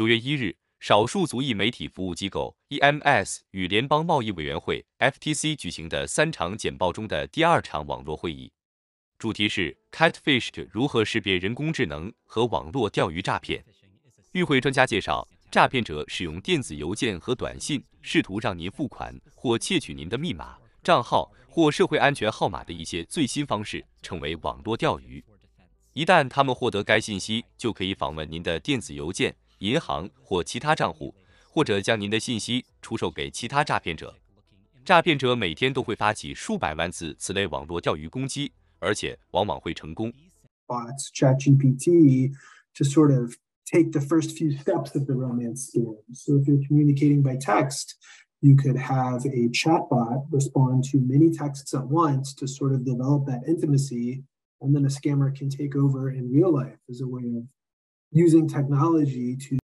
[0.00, 8.50] 九月一日，少数族裔媒体服务机构 EMS 与联邦贸易委员会 FTC 举行的三场简报中的第二场网络会议，
[9.18, 13.62] 主题是 Catfish 如何识别人工智能和网络钓鱼诈骗。
[14.32, 25.22] 与会专家介绍，诈骗者使用电子邮件和短信，试图让您付款或窃取您的密码、账号或社会安全号码的一些最新方式，称为网络钓鱼。
[25.92, 31.13] 一旦他们获得该信息，就可以访问您的电子邮件、银行或其他账户，
[31.49, 34.15] 或者将您的信息出售给其他诈骗者。
[34.83, 40.13] 诈骗者每天都会发起数百万次此类网络钓鱼攻击，而且往往会成功。
[40.67, 42.33] bots, ChatGPT,
[42.73, 45.97] to sort of take the first few steps of the romance scam.
[46.13, 47.95] So if you're communicating by text,
[48.41, 53.25] you could have a chatbot respond to many texts at once to sort of develop
[53.25, 54.23] that intimacy,
[54.61, 57.45] and then a scammer can take over in real life as a way of
[58.11, 59.57] using technology to.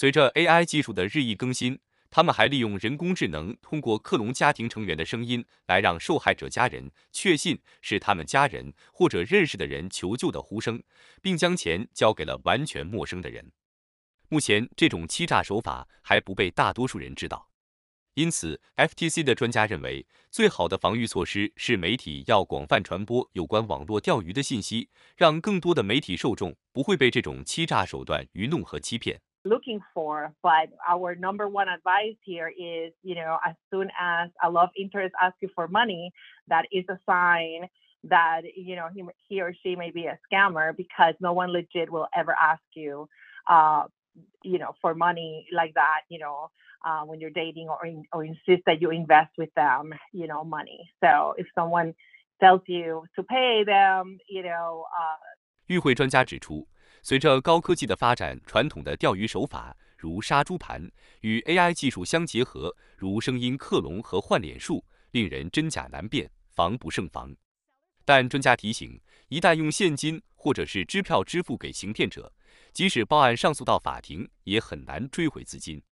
[0.00, 1.78] 随着 AI 技术的日益更新，
[2.10, 10.82] 他们还利用人工智能通过克隆家庭成员的声音来让受害者家人确信是他们家人或者认识的人求救的呼声，
[11.20, 13.52] 并将钱交给了完全陌生的人。
[14.30, 17.50] 目前，这种欺诈手法还不被大多数人知道。
[18.14, 29.20] 因此，FTC 的专家认为，最好的防御措施是媒体要广泛传播有关网络钓鱼的信息，让更多的媒体受众不会被这种欺诈手段愚弄和欺骗。
[29.43, 30.33] looking for.
[30.41, 35.13] But our number one advice here is, you know, as soon as a love interest
[35.21, 36.11] asks you for money,
[36.47, 37.69] that is a sign
[38.07, 41.89] that you know he, he or she may be a scammer because no one legit
[41.91, 43.07] will ever ask you,
[43.49, 43.83] uh,
[44.43, 46.01] you know, for money like that.
[46.09, 46.49] You know,
[46.85, 50.43] uh, when you're dating or in, or insist that you invest with them, you know,
[50.43, 50.89] money.
[51.03, 51.93] So if someone
[52.39, 54.85] tells you to pay them, you know.
[54.99, 55.17] Uh,
[55.67, 56.67] 与会专家指出，
[57.02, 60.90] 随着高科技的发展，传统的钓鱼手法如杀猪盘
[61.22, 67.34] 与 AI 技术相结合，如声音克隆和换脸术，令人真假难辨，防不胜防。
[68.04, 72.32] 但专家提醒，一旦用现金或者是支票支付给行骗者，
[72.72, 75.82] 即使报案上诉到法庭，也很难追回资金。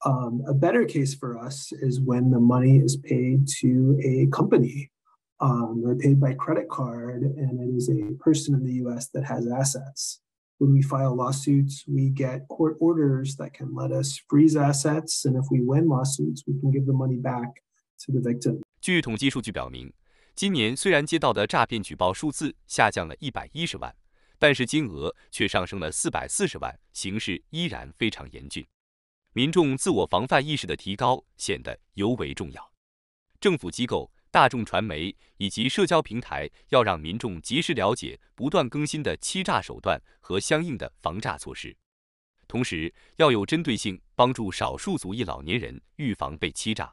[0.00, 4.90] Um, a better case for us is when the money is paid to a company.
[5.38, 9.08] Um, they're paid by credit card, and it is a person in the U.S.
[9.12, 10.20] that has assets.
[10.64, 15.36] When we file lawsuits, we get court orders that can let us freeze assets, and
[15.36, 17.60] if we win lawsuits, we can give the money back
[18.06, 18.62] to the victim.
[18.80, 19.92] 据统计数据表明，
[20.34, 23.94] 今年虽然接到的诈骗举报数字下降了一百一十万，
[24.38, 28.66] 但是金额却上升了四百四十万，形势依然非常严峻。
[29.34, 32.72] 民众自我防范意识的提高显得尤为重要。
[33.38, 34.10] 政府机构。
[34.34, 41.72] 大众传媒以及社交平台要让民众及时了解不断更新的欺诈手段和相应的防诈措施，
[42.48, 46.92] 同时要有针对性帮助少数族裔老年人预防被欺诈。